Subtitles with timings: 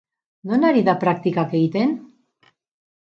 [0.51, 1.95] Non ari da praktikak egiten?